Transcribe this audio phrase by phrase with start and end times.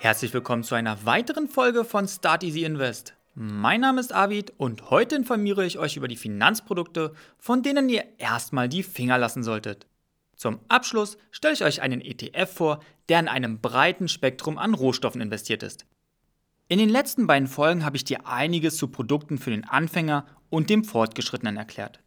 [0.00, 3.14] Herzlich willkommen zu einer weiteren Folge von Start Easy Invest.
[3.34, 8.04] Mein Name ist Avid und heute informiere ich euch über die Finanzprodukte, von denen ihr
[8.16, 9.88] erstmal die Finger lassen solltet.
[10.36, 15.20] Zum Abschluss stelle ich euch einen ETF vor, der in einem breiten Spektrum an Rohstoffen
[15.20, 15.84] investiert ist.
[16.68, 20.70] In den letzten beiden Folgen habe ich dir einiges zu Produkten für den Anfänger und
[20.70, 21.98] dem Fortgeschrittenen erklärt.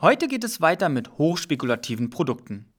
[0.00, 2.72] Heute geht es weiter mit hochspekulativen Produkten.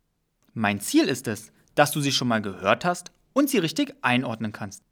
[0.55, 4.51] Mein Ziel ist es, dass du sie schon mal gehört hast und sie richtig einordnen
[4.51, 4.83] kannst.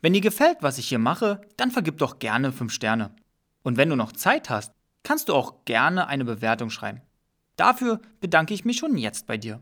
[0.00, 3.14] Wenn dir gefällt, was ich hier mache, dann vergib doch gerne 5 Sterne.
[3.62, 4.72] Und wenn du noch Zeit hast,
[5.02, 7.00] kannst du auch gerne eine Bewertung schreiben.
[7.56, 9.60] Dafür bedanke ich mich schon jetzt bei dir.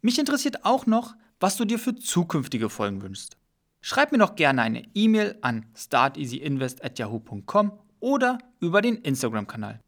[0.00, 3.36] Mich interessiert auch noch, was du dir für zukünftige Folgen wünschst.
[3.80, 9.80] Schreib mir doch gerne eine E-Mail an starteasyinvest@yahoo.com oder über den Instagram-Kanal.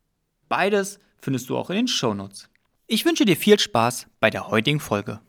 [0.49, 2.49] Beides findest du auch in den Shownotes.
[2.87, 5.21] Ich wünsche dir viel Spaß bei der heutigen Folge.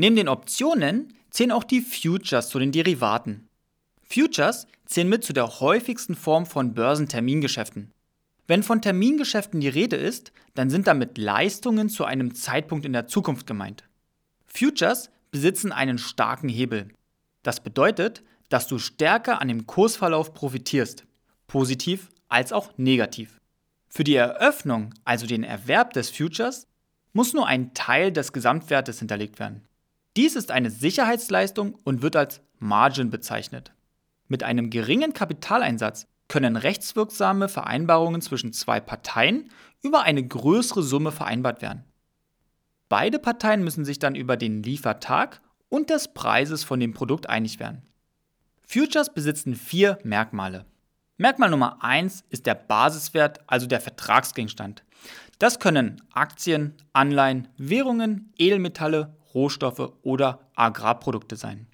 [0.00, 3.50] Neben den Optionen zählen auch die Futures zu den Derivaten.
[4.02, 7.92] Futures zählen mit zu der häufigsten Form von Börsentermingeschäften.
[8.46, 13.08] Wenn von Termingeschäften die Rede ist, dann sind damit Leistungen zu einem Zeitpunkt in der
[13.08, 13.84] Zukunft gemeint.
[14.46, 16.88] Futures besitzen einen starken Hebel.
[17.42, 21.04] Das bedeutet, dass du stärker an dem Kursverlauf profitierst,
[21.46, 23.38] positiv als auch negativ.
[23.90, 26.66] Für die Eröffnung, also den Erwerb des Futures,
[27.12, 29.66] muss nur ein Teil des Gesamtwertes hinterlegt werden.
[30.16, 33.72] Dies ist eine Sicherheitsleistung und wird als Margin bezeichnet.
[34.28, 39.50] Mit einem geringen Kapitaleinsatz können rechtswirksame Vereinbarungen zwischen zwei Parteien
[39.82, 41.84] über eine größere Summe vereinbart werden.
[42.88, 47.60] Beide Parteien müssen sich dann über den Liefertag und des Preises von dem Produkt einig
[47.60, 47.82] werden.
[48.66, 50.66] Futures besitzen vier Merkmale.
[51.16, 54.84] Merkmal Nummer 1 ist der Basiswert, also der Vertragsgegenstand.
[55.38, 61.66] Das können Aktien, Anleihen, Währungen, Edelmetalle, Rohstoffe oder Agrarprodukte sein.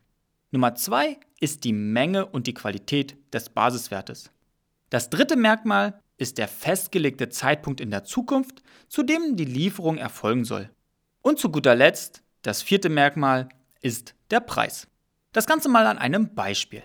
[0.51, 4.31] Nummer zwei ist die Menge und die Qualität des Basiswertes.
[4.91, 10.45] Das dritte Merkmal ist der festgelegte Zeitpunkt in der Zukunft, zu dem die Lieferung erfolgen
[10.45, 10.71] soll.
[11.23, 13.49] Und zu guter Letzt, das vierte Merkmal
[13.83, 14.89] ist der Preis.
[15.33, 16.83] Das Ganze mal an einem Beispiel.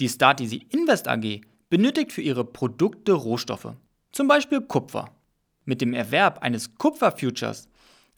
[0.00, 3.74] Die Start Easy Invest AG benötigt für ihre Produkte Rohstoffe,
[4.12, 5.14] zum Beispiel Kupfer.
[5.64, 7.68] Mit dem Erwerb eines Kupferfutures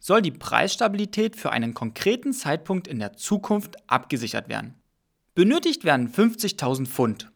[0.02, 4.74] soll die Preisstabilität für einen konkreten Zeitpunkt in der Zukunft abgesichert werden.
[5.34, 7.30] Benötigt werden 50.000 Pfund.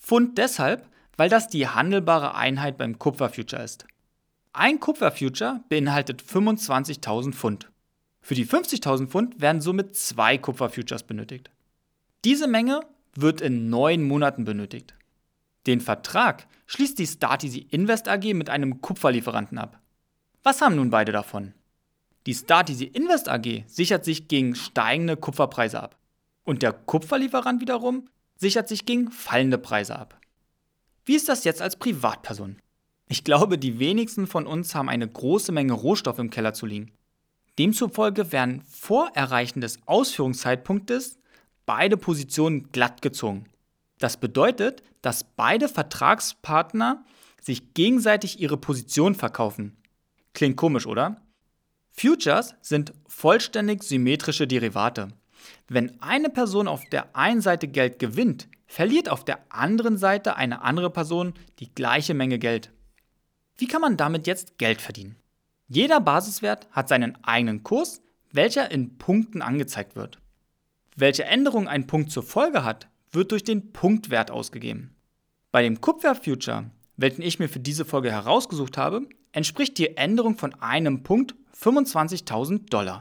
[0.00, 3.86] Pfund deshalb, weil das die handelbare Einheit beim Kupferfuture ist.
[4.54, 7.70] Ein Kupferfuture beinhaltet 25.000 Pfund.
[8.22, 11.50] Für die 50.000 Pfund werden somit zwei Kupferfutures benötigt.
[12.24, 12.80] Diese Menge
[13.14, 14.94] wird in neun Monaten benötigt.
[15.66, 19.78] Den Vertrag schließt die Start Easy Invest AG mit einem Kupferlieferanten ab.
[20.42, 21.52] Was haben nun beide davon?
[22.26, 25.96] Die Start Easy Invest AG sichert sich gegen steigende Kupferpreise ab.
[26.44, 30.20] Und der Kupferlieferant wiederum sichert sich gegen fallende Preise ab.
[31.04, 32.56] Wie ist das jetzt als Privatperson?
[33.08, 36.92] Ich glaube, die wenigsten von uns haben eine große Menge Rohstoffe im Keller zu liegen.
[37.58, 41.18] Demzufolge werden vor Erreichen des Ausführungszeitpunktes
[41.66, 43.46] beide Positionen glatt gezogen.
[43.98, 47.04] Das bedeutet, dass beide Vertragspartner
[47.40, 49.76] sich gegenseitig ihre Position verkaufen.
[50.34, 51.20] Klingt komisch, oder?
[51.98, 55.08] Futures sind vollständig symmetrische Derivate.
[55.66, 60.62] Wenn eine Person auf der einen Seite Geld gewinnt, verliert auf der anderen Seite eine
[60.62, 62.70] andere Person die gleiche Menge Geld.
[63.56, 65.16] Wie kann man damit jetzt Geld verdienen?
[65.66, 70.20] Jeder Basiswert hat seinen eigenen Kurs, welcher in Punkten angezeigt wird.
[70.94, 74.94] Welche Änderung ein Punkt zur Folge hat, wird durch den Punktwert ausgegeben.
[75.50, 80.54] Bei dem Kupferfuture, welchen ich mir für diese Folge herausgesucht habe, entspricht die Änderung von
[80.54, 83.00] einem Punkt 25.000 Dollar.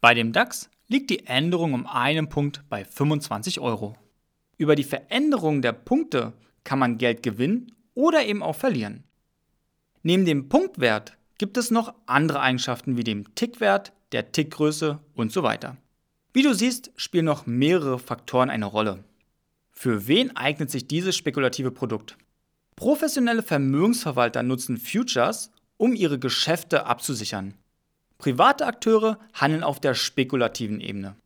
[0.00, 3.96] Bei dem DAX liegt die Änderung um einen Punkt bei 25 Euro.
[4.56, 6.32] Über die Veränderung der Punkte
[6.64, 9.04] kann man Geld gewinnen oder eben auch verlieren.
[10.02, 15.44] Neben dem Punktwert gibt es noch andere Eigenschaften wie dem Tickwert, der Tickgröße und so
[15.44, 15.76] weiter.
[16.32, 19.04] Wie du siehst, spielen noch mehrere Faktoren eine Rolle.
[19.70, 22.16] Für wen eignet sich dieses spekulative Produkt?
[22.74, 27.54] Professionelle Vermögensverwalter nutzen Futures, um ihre Geschäfte abzusichern.
[28.18, 31.16] Private Akteure handeln auf der spekulativen Ebene.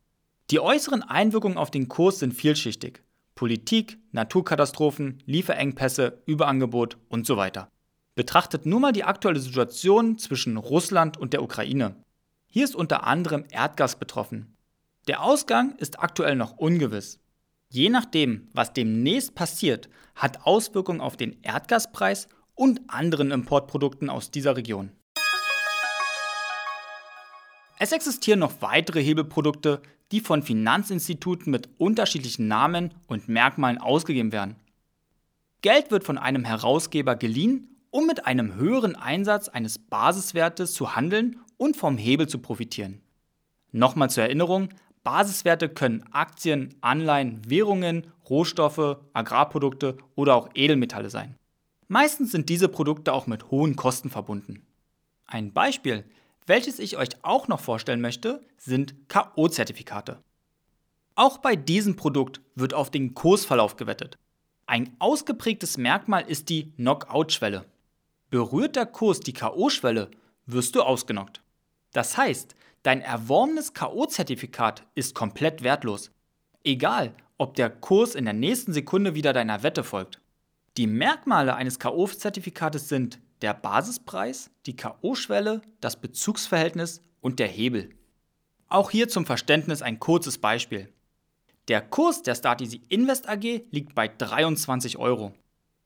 [0.49, 3.01] Die äußeren Einwirkungen auf den Kurs sind vielschichtig.
[3.35, 7.69] Politik, Naturkatastrophen, Lieferengpässe, Überangebot und so weiter.
[8.15, 11.97] Betrachtet nur mal die aktuelle Situation zwischen Russland und der Ukraine.
[12.47, 14.55] Hier ist unter anderem Erdgas betroffen.
[15.09, 17.19] Der Ausgang ist aktuell noch ungewiss.
[17.67, 24.57] Je nachdem, was demnächst passiert, hat Auswirkungen auf den Erdgaspreis und anderen Importprodukten aus dieser
[24.57, 24.91] Region.
[27.77, 29.81] Es existieren noch weitere Hebelprodukte,
[30.11, 34.55] die von Finanzinstituten mit unterschiedlichen Namen und Merkmalen ausgegeben werden.
[35.61, 41.39] Geld wird von einem Herausgeber geliehen, um mit einem höheren Einsatz eines Basiswertes zu handeln
[41.57, 43.01] und vom Hebel zu profitieren.
[43.71, 44.69] Nochmal zur Erinnerung,
[45.03, 51.35] Basiswerte können Aktien, Anleihen, Währungen, Rohstoffe, Agrarprodukte oder auch Edelmetalle sein.
[51.87, 54.65] Meistens sind diese Produkte auch mit hohen Kosten verbunden.
[55.27, 56.03] Ein Beispiel,
[56.47, 60.19] welches ich euch auch noch vorstellen möchte, sind KO-Zertifikate.
[61.15, 64.17] Auch bei diesem Produkt wird auf den Kursverlauf gewettet.
[64.65, 67.65] Ein ausgeprägtes Merkmal ist die Knockout-Schwelle.
[68.31, 70.09] Berührt der Kurs die KO-Schwelle,
[70.47, 71.41] wirst du ausgenockt.
[71.93, 76.11] Das heißt, dein erworbenes KO-Zertifikat ist komplett wertlos.
[76.63, 80.19] Egal, ob der Kurs in der nächsten Sekunde wieder deiner Wette folgt.
[80.77, 87.91] Die Merkmale eines KO-Zertifikates sind der Basispreis, die KO-Schwelle, das Bezugsverhältnis und der Hebel.
[88.67, 90.91] Auch hier zum Verständnis ein kurzes Beispiel.
[91.69, 95.33] Der Kurs der Starteasy Invest AG liegt bei 23 Euro.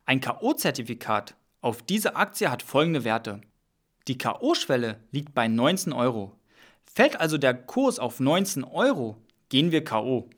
[0.06, 3.42] Ein KO-Zertifikat auf diese Aktie hat folgende Werte.
[4.08, 6.36] Die KO-Schwelle liegt bei 19 Euro.
[6.92, 9.18] Fällt also der Kurs auf 19 Euro,
[9.50, 10.32] gehen wir KO.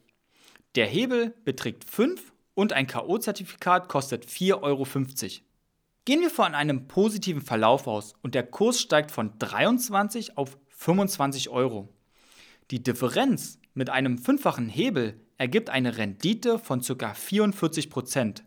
[0.75, 4.85] Der Hebel beträgt 5 und ein KO-Zertifikat kostet 4,50 Euro.
[6.05, 11.49] Gehen wir von einem positiven Verlauf aus und der Kurs steigt von 23 auf 25
[11.49, 11.89] Euro.
[12.71, 17.11] Die Differenz mit einem fünffachen Hebel ergibt eine Rendite von ca.
[17.11, 18.41] 44%.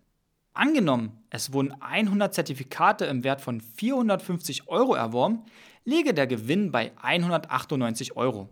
[0.53, 5.45] Angenommen, es wurden 100 Zertifikate im Wert von 450 Euro erworben,
[5.85, 8.49] liege der Gewinn bei 198 Euro.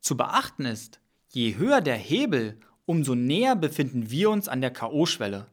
[0.00, 5.46] Zu beachten ist, je höher der Hebel, umso näher befinden wir uns an der KO-Schwelle.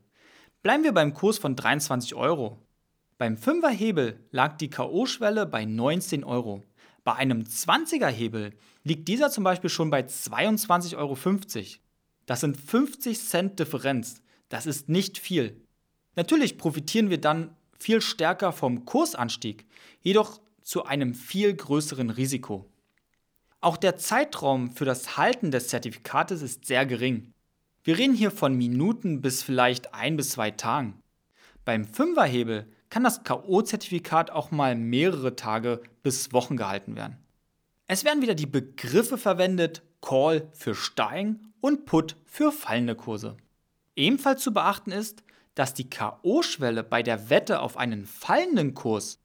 [0.62, 2.60] Bleiben wir beim Kurs von 23 Euro.
[3.18, 6.64] Beim 5er Hebel lag die KO-Schwelle bei 19 Euro.
[7.04, 8.54] Bei einem 20er Hebel
[8.84, 11.18] liegt dieser zum Beispiel schon bei 22,50 Euro.
[12.26, 14.22] Das sind 50 Cent Differenz.
[14.50, 15.62] Das ist nicht viel.
[16.16, 19.66] Natürlich profitieren wir dann viel stärker vom Kursanstieg,
[20.02, 22.70] jedoch zu einem viel größeren Risiko.
[23.62, 27.34] Auch der Zeitraum für das Halten des Zertifikates ist sehr gering.
[27.84, 31.02] Wir reden hier von Minuten bis vielleicht ein bis zwei Tagen.
[31.66, 37.18] Beim Fünferhebel kann das KO-Zertifikat auch mal mehrere Tage bis Wochen gehalten werden.
[37.86, 43.36] Es werden wieder die Begriffe verwendet Call für steigen und Put für fallende Kurse.
[43.96, 45.24] Ebenfalls zu beachten ist,
[45.56, 49.20] dass die KO-Schwelle bei der Wette auf einen fallenden Kurs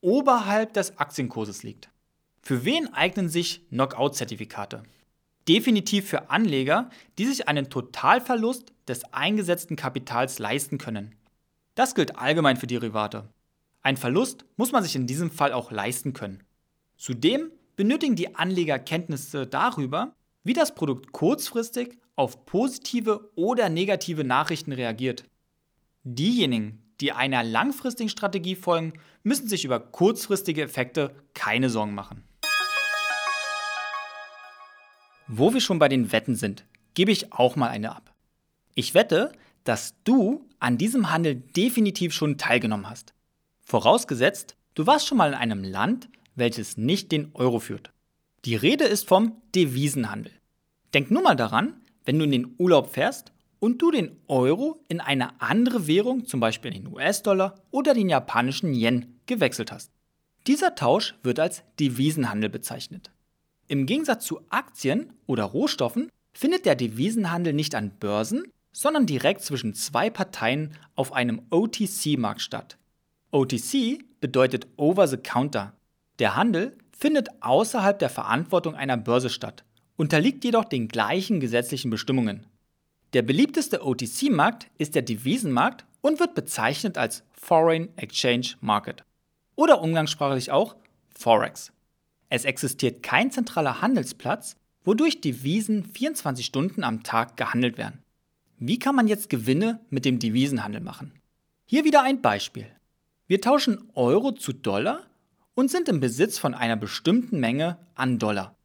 [0.00, 1.90] oberhalb des Aktienkurses liegt.
[2.44, 4.82] Für wen eignen sich Knockout-Zertifikate?
[5.48, 11.14] Definitiv für Anleger, die sich einen Totalverlust des eingesetzten Kapitals leisten können.
[11.74, 13.30] Das gilt allgemein für Derivate.
[13.80, 16.42] Ein Verlust muss man sich in diesem Fall auch leisten können.
[16.98, 24.72] Zudem benötigen die Anleger Kenntnisse darüber, wie das Produkt kurzfristig auf positive oder negative Nachrichten
[24.72, 25.24] reagiert.
[26.02, 28.92] Diejenigen, die einer langfristigen Strategie folgen,
[29.22, 32.22] müssen sich über kurzfristige Effekte keine Sorgen machen.
[35.26, 38.14] Wo wir schon bei den Wetten sind, gebe ich auch mal eine ab.
[38.74, 39.32] Ich wette,
[39.64, 43.14] dass du an diesem Handel definitiv schon teilgenommen hast.
[43.62, 47.90] Vorausgesetzt, du warst schon mal in einem Land, welches nicht den Euro führt.
[48.44, 50.32] Die Rede ist vom Devisenhandel.
[50.92, 55.00] Denk nur mal daran, wenn du in den Urlaub fährst und du den Euro in
[55.00, 59.90] eine andere Währung, zum Beispiel den US-Dollar oder den japanischen Yen, gewechselt hast.
[60.46, 63.10] Dieser Tausch wird als Devisenhandel bezeichnet.
[63.66, 69.74] Im Gegensatz zu Aktien oder Rohstoffen findet der Devisenhandel nicht an Börsen, sondern direkt zwischen
[69.74, 72.76] zwei Parteien auf einem OTC-Markt statt.
[73.30, 75.72] OTC bedeutet Over the Counter.
[76.18, 79.64] Der Handel findet außerhalb der Verantwortung einer Börse statt,
[79.96, 82.46] unterliegt jedoch den gleichen gesetzlichen Bestimmungen.
[83.14, 89.04] Der beliebteste OTC-Markt ist der Devisenmarkt und wird bezeichnet als Foreign Exchange Market
[89.56, 90.76] oder umgangssprachlich auch
[91.16, 91.72] Forex.
[92.28, 98.02] Es existiert kein zentraler Handelsplatz, wodurch Devisen 24 Stunden am Tag gehandelt werden.
[98.58, 101.12] Wie kann man jetzt Gewinne mit dem Devisenhandel machen?
[101.66, 102.66] Hier wieder ein Beispiel.
[103.26, 105.00] Wir tauschen Euro zu Dollar
[105.54, 108.56] und sind im Besitz von einer bestimmten Menge an Dollar.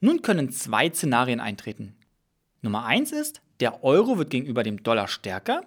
[0.00, 1.96] Nun können zwei Szenarien eintreten.
[2.62, 5.62] Nummer 1 ist, der Euro wird gegenüber dem Dollar stärker.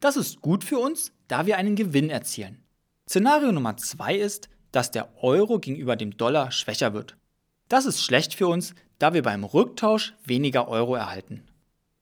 [0.00, 2.62] Das ist gut für uns, da wir einen Gewinn erzielen.
[3.08, 7.16] Szenario Nummer 2 ist, dass der Euro gegenüber dem Dollar schwächer wird.
[7.68, 11.44] Das ist schlecht für uns, da wir beim Rücktausch weniger Euro erhalten.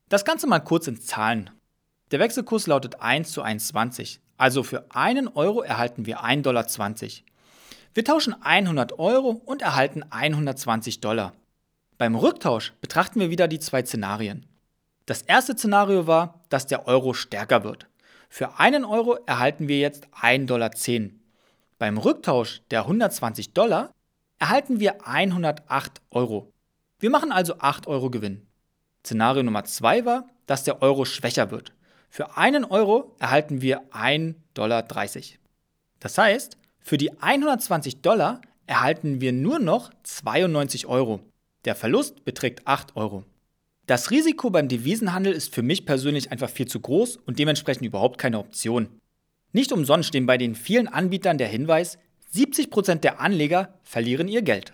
[0.08, 1.50] Das Ganze mal kurz in Zahlen.
[2.10, 4.20] Der Wechselkurs lautet 1 zu 1,20.
[4.38, 6.66] Also für einen Euro erhalten wir 1,20 Dollar.
[7.94, 11.34] Wir tauschen 100 Euro und erhalten 120 Dollar.
[11.98, 14.46] Beim Rücktausch betrachten wir wieder die zwei Szenarien.
[15.04, 17.86] Das erste Szenario war, dass der Euro stärker wird.
[18.30, 20.70] Für einen Euro erhalten wir jetzt 1,10 Dollar.
[21.82, 23.92] Beim Rücktausch der 120 Dollar
[24.38, 26.52] erhalten wir 108 Euro.
[27.00, 28.46] Wir machen also 8 Euro Gewinn.
[29.04, 31.72] Szenario Nummer 2 war, dass der Euro schwächer wird.
[32.08, 34.86] Für einen Euro erhalten wir 1,30 Dollar.
[35.98, 41.18] Das heißt, für die 120 Dollar erhalten wir nur noch 92 Euro.
[41.64, 43.24] Der Verlust beträgt 8 Euro.
[43.86, 48.18] Das Risiko beim Devisenhandel ist für mich persönlich einfach viel zu groß und dementsprechend überhaupt
[48.18, 49.00] keine Option.
[49.52, 51.98] Nicht umsonst stehen bei den vielen Anbietern der Hinweis,
[52.34, 54.72] 70% der Anleger verlieren ihr Geld.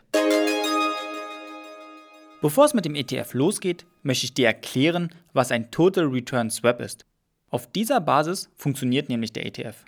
[2.41, 6.81] Bevor es mit dem ETF losgeht, möchte ich dir erklären, was ein Total Return Swap
[6.81, 7.05] ist.
[7.51, 9.85] Auf dieser Basis funktioniert nämlich der ETF.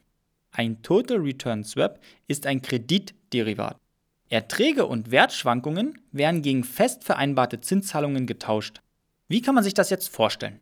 [0.51, 3.77] Ein Total Return Swap ist ein Kreditderivat.
[4.29, 8.81] Erträge und Wertschwankungen werden gegen fest vereinbarte Zinszahlungen getauscht.
[9.29, 10.61] Wie kann man sich das jetzt vorstellen?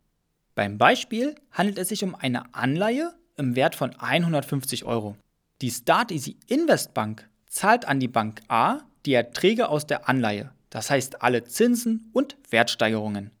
[0.53, 5.15] Beim Beispiel handelt es sich um eine Anleihe im Wert von 150 Euro.
[5.61, 10.51] Die Start Easy Invest Bank zahlt an die Bank A die Erträge aus der Anleihe,
[10.69, 13.31] das heißt alle Zinsen und Wertsteigerungen.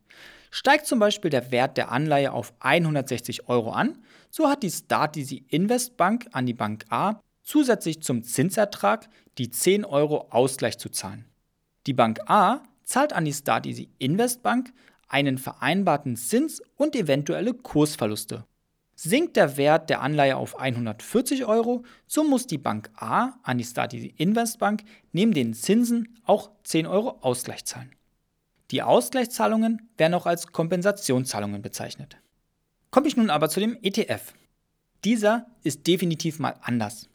[0.51, 3.99] Steigt zum Beispiel der Wert der Anleihe auf 160 Euro an,
[4.31, 9.51] so hat die Start Easy Invest Bank an die Bank A zusätzlich zum Zinsertrag die
[9.51, 11.25] 10 Euro Ausgleich zu zahlen.
[11.87, 14.73] Die Bank A zahlt an die Start Easy Invest Bank
[15.07, 18.45] einen vereinbarten Zins und eventuelle Kursverluste.
[19.01, 23.63] Sinkt der Wert der Anleihe auf 140 Euro, so muss die Bank A an die
[23.63, 27.95] Stati Investbank neben den Zinsen auch 10 Euro Ausgleich zahlen.
[28.71, 32.17] Die Ausgleichszahlungen werden auch als Kompensationszahlungen bezeichnet.
[32.91, 34.33] Komme ich nun aber zu dem ETF.
[35.05, 37.07] Dieser ist definitiv mal anders,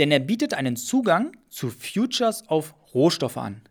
[0.00, 3.62] denn er bietet einen Zugang zu Futures auf Rohstoffe an.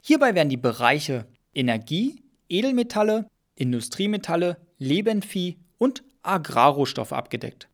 [0.00, 7.68] Hierbei werden die Bereiche Energie, Edelmetalle, Industriemetalle, Lebendvieh und Agrarrohstoffe abgedeckt.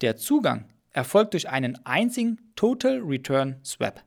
[0.00, 4.02] Der Zugang erfolgt durch einen einzigen Total Return Swap.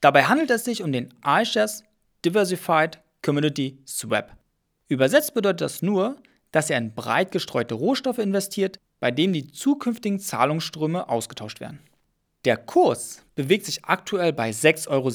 [0.00, 1.84] Dabei handelt es sich um den iShares
[2.24, 4.36] Diversified Community Swap.
[4.88, 6.16] Übersetzt bedeutet das nur,
[6.50, 11.80] dass er in breit gestreute Rohstoffe investiert, bei denen die zukünftigen Zahlungsströme ausgetauscht werden.
[12.44, 15.10] Der Kurs bewegt sich aktuell bei 6,06 Euro.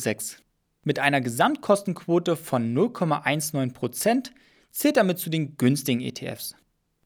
[0.84, 4.32] Mit einer Gesamtkostenquote von 0,19%
[4.72, 6.56] zählt damit zu den günstigen ETFs.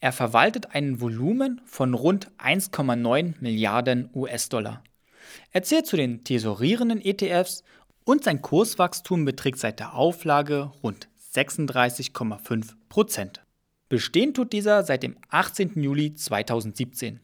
[0.01, 4.83] Er verwaltet ein Volumen von rund 1,9 Milliarden US-Dollar.
[5.51, 7.63] Er zählt zu den tesorierenden ETFs
[8.03, 13.35] und sein Kurswachstum beträgt seit der Auflage rund 36,5%
[13.89, 15.79] Bestehen tut dieser seit dem 18.
[15.79, 17.19] Juli 2017.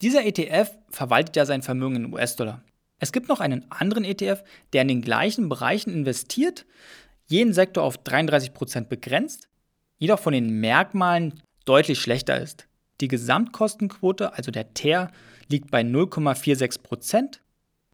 [0.00, 2.62] Dieser ETF verwaltet ja sein Vermögen in US-Dollar.
[3.00, 6.64] Es gibt noch einen anderen ETF, der in den gleichen Bereichen investiert,
[7.26, 9.48] jeden Sektor auf 33% begrenzt,
[9.98, 12.66] jedoch von den Merkmalen deutlich schlechter ist.
[13.00, 15.10] Die Gesamtkostenquote, also der TER,
[15.48, 17.38] liegt bei 0,46%.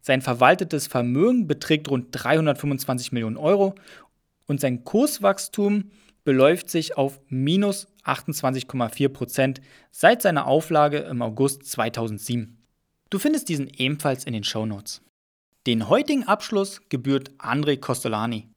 [0.00, 3.74] Sein verwaltetes Vermögen beträgt rund 325 Millionen Euro
[4.46, 5.90] und sein Kurswachstum
[6.24, 12.58] beläuft sich auf minus 28,4% seit seiner Auflage im August 2007.
[13.10, 15.02] Du findest diesen ebenfalls in den Show Notes.
[15.66, 18.48] Den heutigen Abschluss gebührt André Costolani.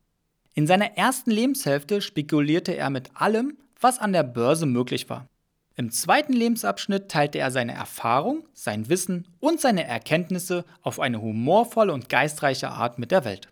[0.53, 5.27] In seiner ersten Lebenshälfte spekulierte er mit allem, was an der Börse möglich war.
[5.75, 11.93] Im zweiten Lebensabschnitt teilte er seine Erfahrung, sein Wissen und seine Erkenntnisse auf eine humorvolle
[11.93, 13.49] und geistreiche Art mit der Welt.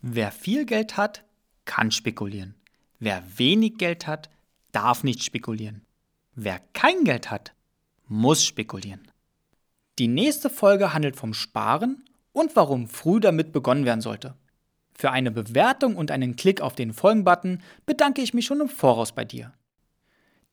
[0.00, 1.24] Wer viel Geld hat,
[1.64, 2.56] kann spekulieren.
[2.98, 4.30] Wer wenig Geld hat,
[4.72, 5.82] darf nicht spekulieren.
[6.34, 7.52] Wer kein Geld hat,
[8.08, 9.08] muss spekulieren.
[9.98, 14.34] Die nächste Folge handelt vom Sparen und warum früh damit begonnen werden sollte.
[15.02, 19.10] Für eine Bewertung und einen Klick auf den Folgen-Button bedanke ich mich schon im Voraus
[19.10, 19.52] bei dir.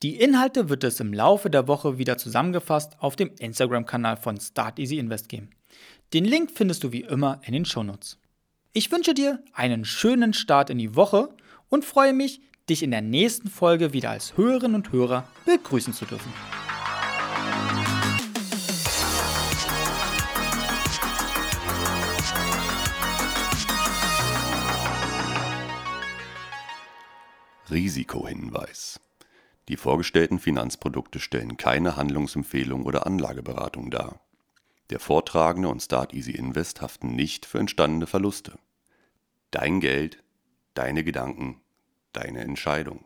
[0.01, 4.79] Die Inhalte wird es im Laufe der Woche wieder zusammengefasst auf dem Instagram-Kanal von Start
[4.79, 5.51] Easy Invest geben.
[6.13, 8.17] Den Link findest du wie immer in den Shownotes.
[8.73, 11.29] Ich wünsche dir einen schönen Start in die Woche
[11.69, 12.41] und freue mich,
[12.71, 16.33] dich in der nächsten Folge wieder als Hörerinnen und Hörer begrüßen zu dürfen.
[27.71, 28.99] Risikohinweis.
[29.67, 34.19] Die vorgestellten Finanzprodukte stellen keine Handlungsempfehlung oder Anlageberatung dar.
[34.89, 38.57] Der Vortragende und Start Easy Invest haften nicht für entstandene Verluste.
[39.51, 40.23] Dein Geld,
[40.73, 41.61] deine Gedanken,
[42.13, 43.05] deine Entscheidung.